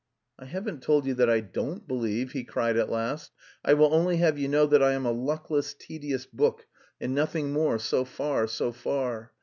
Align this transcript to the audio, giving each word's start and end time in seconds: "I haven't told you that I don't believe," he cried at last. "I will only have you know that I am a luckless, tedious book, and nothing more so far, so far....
"I 0.39 0.45
haven't 0.45 0.81
told 0.81 1.05
you 1.05 1.13
that 1.13 1.29
I 1.29 1.41
don't 1.41 1.87
believe," 1.87 2.31
he 2.31 2.43
cried 2.43 2.75
at 2.75 2.89
last. 2.89 3.31
"I 3.63 3.75
will 3.75 3.93
only 3.93 4.17
have 4.17 4.35
you 4.35 4.47
know 4.47 4.65
that 4.65 4.81
I 4.81 4.93
am 4.93 5.05
a 5.05 5.11
luckless, 5.11 5.75
tedious 5.75 6.25
book, 6.25 6.65
and 6.99 7.13
nothing 7.13 7.53
more 7.53 7.77
so 7.77 8.03
far, 8.03 8.47
so 8.47 8.71
far.... 8.71 9.31